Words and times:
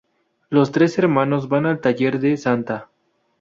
Los 0.49 0.71
tres 0.71 0.97
hermanos 0.97 1.47
van 1.47 1.67
al 1.67 1.79
taller 1.79 2.19
de 2.19 2.35
Santa. 2.35 2.89